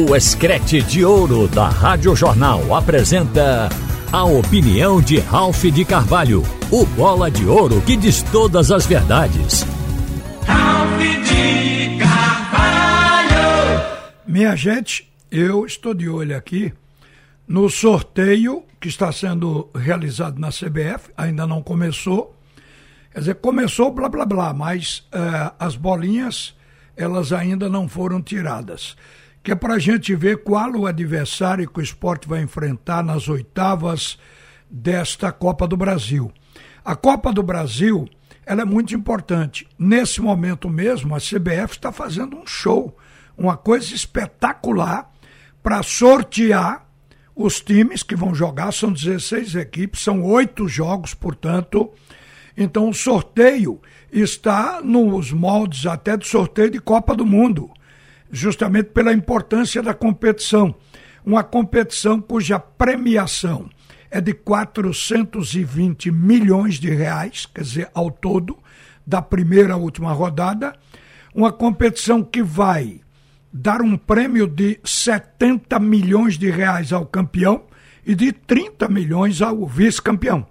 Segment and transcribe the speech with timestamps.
[0.00, 3.68] O Escrete de Ouro da Rádio Jornal apresenta
[4.12, 9.66] a opinião de Ralph de Carvalho, o bola de ouro que diz todas as verdades.
[10.46, 13.32] Ralph de Carvalho!
[14.24, 16.72] Minha gente, eu estou de olho aqui
[17.48, 22.38] no sorteio que está sendo realizado na CBF, ainda não começou.
[23.12, 26.56] Quer dizer, começou blá blá blá, mas uh, as bolinhas
[26.96, 28.94] elas ainda não foram tiradas
[29.48, 33.30] que é para a gente ver qual o adversário que o esporte vai enfrentar nas
[33.30, 34.18] oitavas
[34.68, 36.30] desta Copa do Brasil.
[36.84, 38.06] A Copa do Brasil
[38.44, 39.66] ela é muito importante.
[39.78, 42.94] Nesse momento mesmo, a CBF está fazendo um show,
[43.38, 45.10] uma coisa espetacular
[45.62, 46.86] para sortear
[47.34, 48.70] os times que vão jogar.
[48.70, 51.90] São 16 equipes, são oito jogos, portanto.
[52.54, 53.80] Então, o sorteio
[54.12, 57.70] está nos moldes até do sorteio de Copa do Mundo
[58.30, 60.74] justamente pela importância da competição.
[61.24, 63.68] Uma competição cuja premiação
[64.10, 68.56] é de 420 milhões de reais, quer dizer, ao todo,
[69.06, 70.74] da primeira à última rodada.
[71.34, 73.00] Uma competição que vai
[73.52, 77.64] dar um prêmio de 70 milhões de reais ao campeão
[78.06, 80.46] e de 30 milhões ao vice-campeão,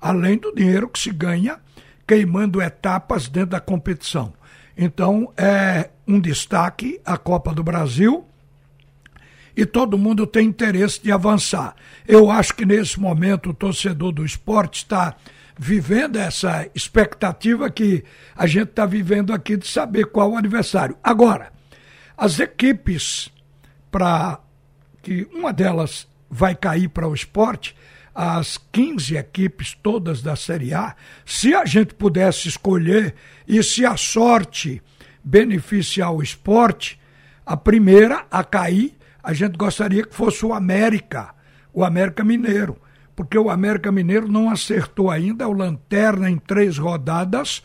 [0.00, 1.58] além do dinheiro que se ganha
[2.06, 4.32] queimando etapas dentro da competição.
[4.76, 8.26] Então, é um destaque a Copa do Brasil
[9.56, 11.74] e todo mundo tem interesse de avançar.
[12.06, 15.16] Eu acho que nesse momento o torcedor do esporte está
[15.58, 18.02] vivendo essa expectativa que
[18.34, 20.96] a gente está vivendo aqui de saber qual o adversário.
[21.02, 21.52] Agora,
[22.16, 23.30] as equipes,
[23.90, 24.40] para
[25.02, 27.76] que uma delas vai cair para o esporte,
[28.14, 30.94] as 15 equipes todas da Série A,
[31.24, 33.14] se a gente pudesse escolher
[33.46, 34.82] e se a sorte
[35.22, 36.98] beneficiar o esporte,
[37.44, 41.34] a primeira a cair, a gente gostaria que fosse o América,
[41.72, 42.76] o América Mineiro,
[43.14, 47.62] porque o América Mineiro não acertou ainda o lanterna em três rodadas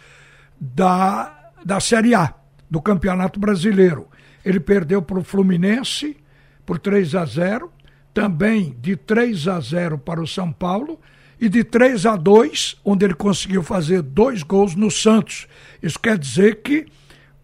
[0.59, 2.33] da, da Série A,
[2.69, 4.07] do Campeonato Brasileiro.
[4.43, 6.17] Ele perdeu para o Fluminense
[6.65, 7.71] por 3 a 0
[8.13, 10.99] também de 3 a 0 para o São Paulo
[11.39, 15.47] e de 3 a 2, onde ele conseguiu fazer dois gols no Santos.
[15.83, 16.85] Isso quer dizer que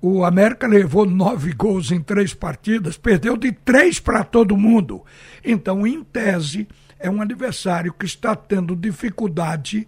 [0.02, 5.06] o América levou nove gols em três partidas, perdeu de três para todo mundo.
[5.46, 6.68] Então, em tese,
[7.00, 9.88] é um adversário que está tendo dificuldade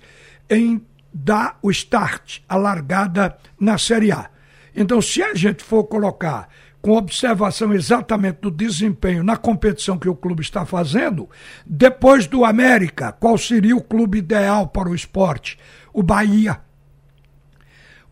[0.50, 0.82] em
[1.12, 4.30] dar o start, a largada na Série A.
[4.76, 6.48] Então, se a gente for colocar
[6.82, 11.30] com observação exatamente do desempenho na competição que o clube está fazendo,
[11.66, 15.58] depois do América, qual seria o clube ideal para o esporte?
[15.94, 16.60] O Bahia.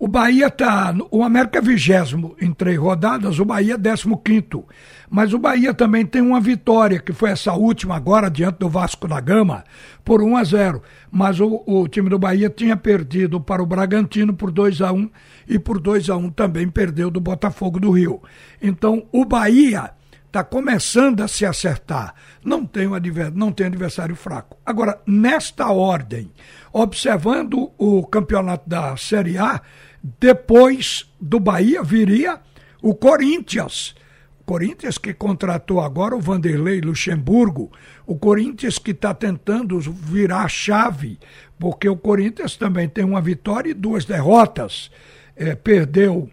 [0.01, 0.95] O Bahia está.
[1.11, 4.65] O América é vigésimo em três rodadas, o Bahia é décimo quinto.
[5.07, 9.07] Mas o Bahia também tem uma vitória, que foi essa última agora, diante do Vasco
[9.07, 9.63] da Gama,
[10.03, 14.33] por 1 a 0 Mas o, o time do Bahia tinha perdido para o Bragantino
[14.33, 15.07] por 2 a 1
[15.47, 18.23] e por 2 a 1 também perdeu do Botafogo do Rio.
[18.59, 19.91] Então o Bahia
[20.25, 22.15] está começando a se acertar.
[22.43, 23.31] Não tem, um adver...
[23.35, 24.57] não tem adversário fraco.
[24.65, 26.31] Agora, nesta ordem,
[26.71, 29.61] observando o campeonato da Série A,
[30.03, 32.39] depois do Bahia viria
[32.81, 33.95] o Corinthians.
[34.39, 37.71] O Corinthians que contratou agora o Vanderlei Luxemburgo,
[38.05, 41.19] o Corinthians que está tentando virar chave,
[41.59, 44.89] porque o Corinthians também tem uma vitória e duas derrotas.
[45.35, 46.29] É, perdeu,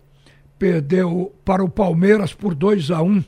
[0.59, 3.25] perdeu para o Palmeiras por 2 a 1 um.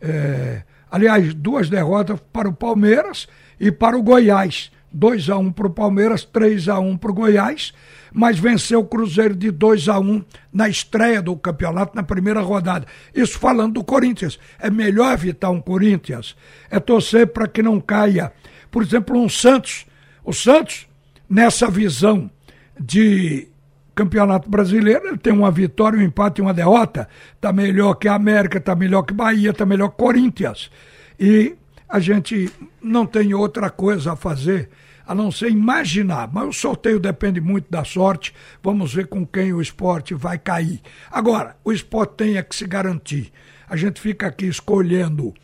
[0.00, 3.28] É, aliás, duas derrotas para o Palmeiras
[3.58, 4.70] e para o Goiás.
[4.92, 7.72] 2 a 1 um para o Palmeiras, 3 a 1 para o Goiás
[8.12, 12.86] mas venceu o Cruzeiro de 2 a 1 na estreia do campeonato, na primeira rodada.
[13.14, 14.38] Isso falando do Corinthians.
[14.58, 16.36] É melhor evitar um Corinthians,
[16.70, 18.32] é torcer para que não caia,
[18.70, 19.86] por exemplo, um Santos.
[20.24, 20.86] O Santos,
[21.28, 22.30] nessa visão
[22.78, 23.48] de
[23.94, 27.08] Campeonato Brasileiro, ele tem uma vitória, um empate e uma derrota.
[27.34, 30.70] Está melhor que a América, está melhor que Bahia, está melhor que Corinthians.
[31.18, 31.56] E
[31.92, 32.50] a gente
[32.80, 34.70] não tem outra coisa a fazer
[35.06, 36.26] a não ser imaginar.
[36.32, 38.34] Mas o sorteio depende muito da sorte.
[38.62, 40.80] Vamos ver com quem o esporte vai cair.
[41.10, 43.30] Agora, o esporte tem é que se garantir.
[43.68, 45.34] A gente fica aqui escolhendo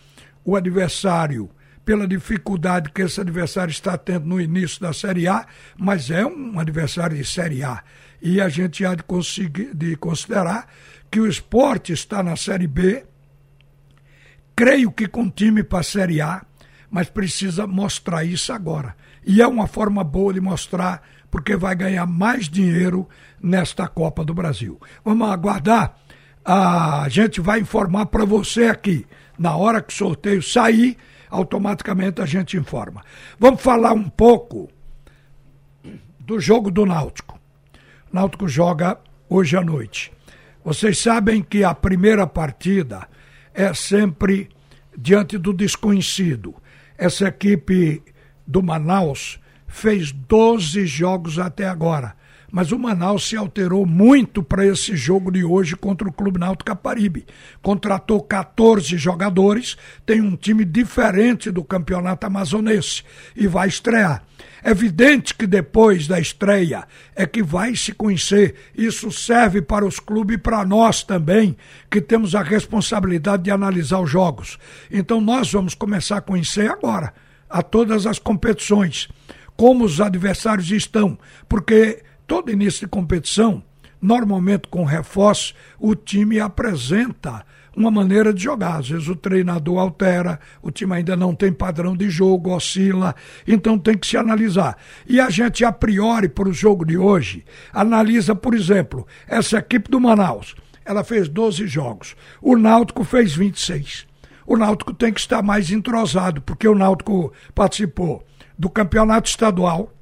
[0.42, 1.50] o adversário
[1.84, 5.46] pela dificuldade que esse adversário está tendo no início da Série A,
[5.78, 7.82] mas é um adversário de Série A.
[8.22, 10.66] E a gente há de, conseguir, de considerar
[11.10, 13.04] que o esporte está na Série B,
[14.58, 16.44] creio que com time para a Série A,
[16.90, 18.96] mas precisa mostrar isso agora.
[19.24, 21.00] E é uma forma boa de mostrar,
[21.30, 23.08] porque vai ganhar mais dinheiro
[23.40, 24.76] nesta Copa do Brasil.
[25.04, 25.94] Vamos aguardar
[26.44, 29.06] a gente vai informar para você aqui.
[29.38, 30.96] Na hora que o sorteio sair,
[31.30, 33.04] automaticamente a gente informa.
[33.38, 34.68] Vamos falar um pouco
[36.18, 37.38] do jogo do Náutico.
[38.10, 40.10] O Náutico joga hoje à noite.
[40.64, 43.06] Vocês sabem que a primeira partida
[43.58, 44.48] é sempre
[44.96, 46.54] diante do desconhecido.
[46.96, 48.00] Essa equipe
[48.46, 52.14] do Manaus fez 12 jogos até agora.
[52.50, 56.64] Mas o Manaus se alterou muito para esse jogo de hoje contra o Clube Náutico
[56.64, 57.26] Caparibe.
[57.60, 63.02] Contratou 14 jogadores, tem um time diferente do campeonato amazonense
[63.36, 64.22] e vai estrear.
[64.62, 68.54] É evidente que depois da estreia é que vai se conhecer.
[68.74, 71.56] Isso serve para os clubes e para nós também,
[71.90, 74.58] que temos a responsabilidade de analisar os jogos.
[74.90, 77.12] Então nós vamos começar a conhecer agora
[77.48, 79.08] a todas as competições,
[79.56, 81.18] como os adversários estão,
[81.48, 83.62] porque todo início de competição,
[84.00, 87.44] normalmente com reforço, o time apresenta
[87.74, 88.76] uma maneira de jogar.
[88.76, 93.16] Às vezes o treinador altera, o time ainda não tem padrão de jogo, oscila,
[93.46, 94.76] então tem que se analisar.
[95.08, 99.90] E a gente, a priori, para o jogo de hoje, analisa, por exemplo, essa equipe
[99.90, 100.54] do Manaus.
[100.84, 102.14] Ela fez 12 jogos.
[102.40, 104.06] O Náutico fez 26
[104.48, 108.24] o Náutico tem que estar mais entrosado, porque o Náutico participou
[108.58, 109.92] do campeonato estadual,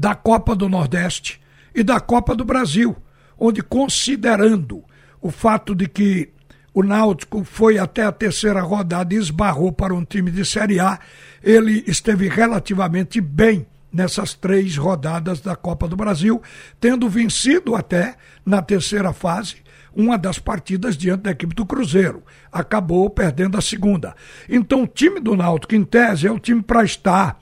[0.00, 1.38] da Copa do Nordeste
[1.74, 2.96] e da Copa do Brasil,
[3.38, 4.82] onde, considerando
[5.20, 6.30] o fato de que
[6.72, 10.98] o Náutico foi até a terceira rodada e esbarrou para um time de Série A,
[11.42, 16.40] ele esteve relativamente bem nessas três rodadas da Copa do Brasil,
[16.80, 18.14] tendo vencido até
[18.46, 19.56] na terceira fase
[19.94, 22.22] uma das partidas diante da equipe do Cruzeiro.
[22.50, 24.14] Acabou perdendo a segunda.
[24.48, 27.38] Então, o time do Náutico, em tese, é o time para estar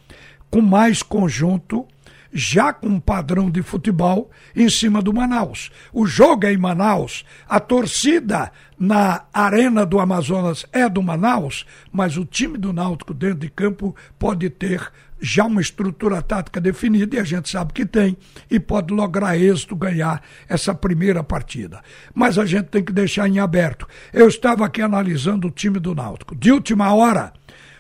[0.50, 1.87] com mais conjunto,
[2.32, 5.70] já com um padrão de futebol em cima do Manaus.
[5.92, 12.16] O jogo é em Manaus, a torcida na Arena do Amazonas é do Manaus, mas
[12.16, 17.19] o time do Náutico dentro de campo pode ter já uma estrutura tática definida, e
[17.19, 18.16] a gente sabe que tem,
[18.50, 21.80] e pode lograr êxito, ganhar essa primeira partida.
[22.14, 23.86] Mas a gente tem que deixar em aberto.
[24.12, 26.36] Eu estava aqui analisando o time do Náutico.
[26.36, 27.32] De última hora,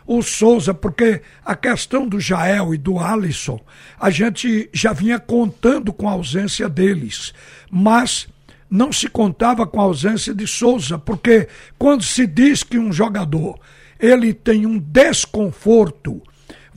[0.08, 3.60] o Souza, porque a questão do Jael e do Alisson,
[4.00, 7.32] a gente já vinha contando com a ausência deles,
[7.70, 8.26] mas
[8.68, 11.46] não se contava com a ausência de Souza, porque
[11.78, 13.60] quando se diz que um jogador
[14.00, 16.22] ele tem um desconforto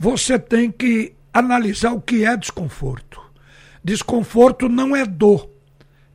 [0.02, 3.22] você tem que analisar o que é desconforto.
[3.84, 5.48] Desconforto não é dor,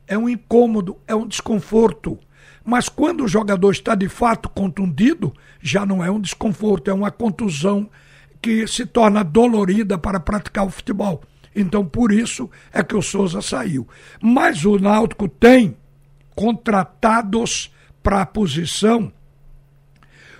[0.06, 2.18] é um incômodo, é um desconforto.
[2.68, 7.10] Mas quando o jogador está de fato contundido, já não é um desconforto, é uma
[7.10, 7.88] contusão
[8.42, 11.22] que se torna dolorida para praticar o futebol.
[11.56, 13.88] Então, por isso é que o Souza saiu.
[14.20, 15.78] Mas o Náutico tem
[16.34, 17.72] contratados
[18.02, 19.10] para a posição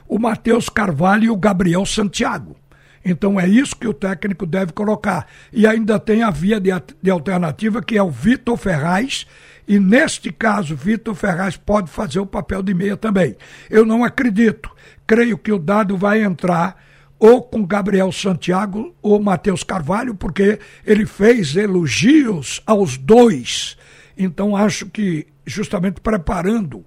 [0.07, 2.57] o Matheus Carvalho e o Gabriel Santiago.
[3.03, 5.27] Então é isso que o técnico deve colocar.
[5.51, 6.71] E ainda tem a via de,
[7.03, 9.27] de alternativa, que é o Vitor Ferraz.
[9.69, 13.37] E neste caso, Vitor Ferraz pode fazer o papel de meia também.
[13.69, 14.71] Eu não acredito.
[15.07, 16.83] Creio que o dado vai entrar
[17.19, 23.77] ou com Gabriel Santiago ou Matheus Carvalho, porque ele fez elogios aos dois.
[24.17, 26.83] Então acho que justamente preparando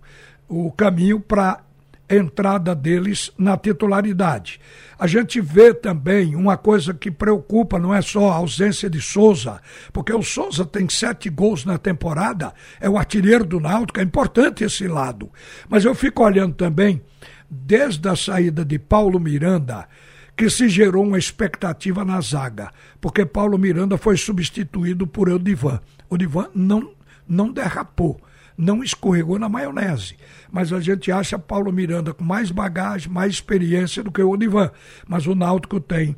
[0.47, 1.61] o caminho para
[2.15, 4.59] entrada deles na titularidade.
[4.97, 9.61] A gente vê também uma coisa que preocupa, não é só a ausência de Souza,
[9.91, 14.63] porque o Souza tem sete gols na temporada, é o artilheiro do Náutico, é importante
[14.63, 15.31] esse lado.
[15.69, 17.01] Mas eu fico olhando também,
[17.49, 19.87] desde a saída de Paulo Miranda,
[20.35, 25.79] que se gerou uma expectativa na zaga, porque Paulo Miranda foi substituído por Odivan.
[26.09, 26.91] Odivan não,
[27.27, 28.19] não derrapou
[28.57, 30.15] não escorregou na maionese.
[30.51, 34.71] Mas a gente acha Paulo Miranda com mais bagagem, mais experiência do que o Odivan.
[35.07, 36.15] Mas o Náutico tem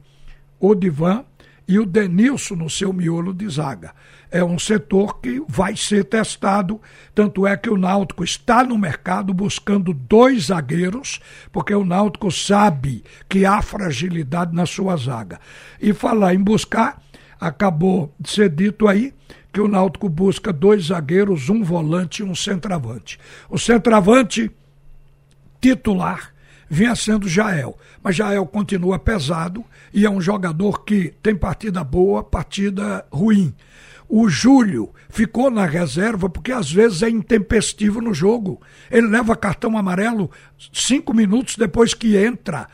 [0.60, 1.26] o Divan
[1.68, 3.94] e o Denilson no seu miolo de zaga.
[4.30, 6.82] É um setor que vai ser testado,
[7.14, 11.20] tanto é que o Náutico está no mercado buscando dois zagueiros,
[11.52, 15.40] porque o Náutico sabe que há fragilidade na sua zaga.
[15.80, 17.02] E falar em buscar,
[17.40, 19.14] acabou de ser dito aí
[19.54, 23.20] que o Náutico busca dois zagueiros, um volante e um centroavante.
[23.48, 24.52] O centroavante
[25.62, 26.34] titular
[26.68, 32.24] vinha sendo Jael, mas Jael continua pesado e é um jogador que tem partida boa,
[32.24, 33.54] partida ruim.
[34.10, 38.60] O Júlio ficou na reserva porque às vezes é intempestivo no jogo.
[38.90, 40.32] Ele leva cartão amarelo
[40.72, 42.68] cinco minutos depois que entra.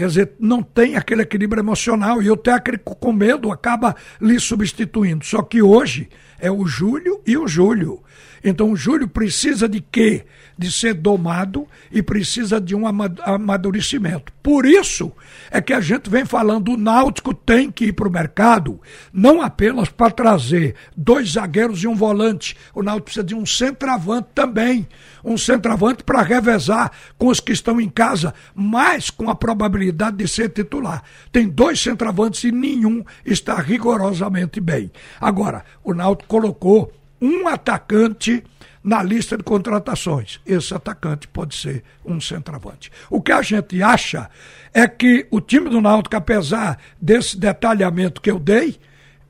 [0.00, 5.26] Quer dizer, não tem aquele equilíbrio emocional e o técnico com medo acaba lhe substituindo.
[5.26, 8.02] Só que hoje é o Júlio e o Júlio.
[8.42, 10.24] Então o Júlio precisa de quê?
[10.56, 14.32] De ser domado e precisa de um amadurecimento.
[14.42, 15.12] Por isso
[15.50, 18.80] é que a gente vem falando, o Náutico tem que ir para o mercado,
[19.12, 22.56] não apenas para trazer dois zagueiros e um volante.
[22.74, 24.88] O Náutico precisa de um centroavante também.
[25.22, 30.28] Um centroavante para revezar com os que estão em casa, mas com a probabilidade de
[30.28, 31.02] ser titular.
[31.32, 34.90] Tem dois centroavantes e nenhum está rigorosamente bem.
[35.20, 38.42] Agora, o Náutico colocou um atacante
[38.82, 40.40] na lista de contratações.
[40.46, 42.90] Esse atacante pode ser um centroavante.
[43.10, 44.30] O que a gente acha
[44.72, 48.78] é que o time do Náutico, apesar desse detalhamento que eu dei,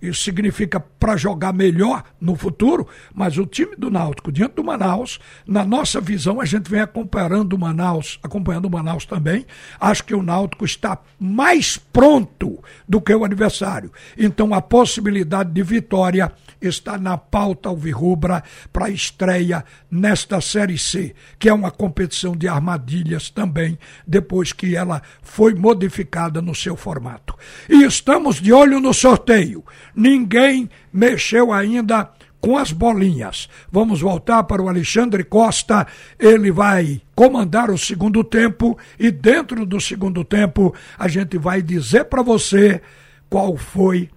[0.01, 5.19] isso significa para jogar melhor no futuro, mas o time do Náutico diante do Manaus,
[5.47, 9.47] na nossa visão, a gente vem acompanhando o Manaus, acompanhando o Manaus também.
[9.79, 13.93] Acho que o Náutico está mais pronto do que o adversário.
[14.17, 18.43] Então a possibilidade de vitória está na pauta alvirrubra
[18.73, 24.77] para a estreia nesta Série C, que é uma competição de armadilhas também, depois que
[24.77, 27.35] ela foi modificada no seu formato.
[27.69, 29.65] E estamos de olho no sorteio.
[30.01, 33.51] Ninguém mexeu ainda com as bolinhas.
[33.71, 35.87] Vamos voltar para o Alexandre Costa.
[36.19, 42.05] Ele vai comandar o segundo tempo e dentro do segundo tempo a gente vai dizer
[42.07, 42.81] para você
[43.29, 44.09] qual foi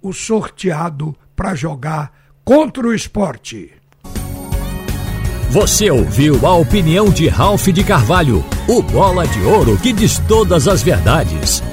[0.00, 2.10] o sorteado para jogar
[2.42, 3.72] contra o esporte.
[5.50, 10.66] Você ouviu a opinião de Ralph de Carvalho, o bola de ouro que diz todas
[10.66, 11.62] as verdades.